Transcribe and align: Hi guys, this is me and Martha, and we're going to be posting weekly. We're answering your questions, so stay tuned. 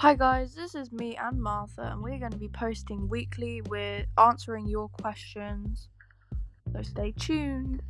Hi 0.00 0.14
guys, 0.14 0.54
this 0.54 0.74
is 0.74 0.92
me 0.92 1.16
and 1.16 1.40
Martha, 1.42 1.80
and 1.90 2.02
we're 2.02 2.18
going 2.18 2.30
to 2.30 2.36
be 2.36 2.50
posting 2.50 3.08
weekly. 3.08 3.62
We're 3.62 4.04
answering 4.18 4.66
your 4.66 4.90
questions, 4.90 5.88
so 6.70 6.82
stay 6.82 7.14
tuned. 7.18 7.82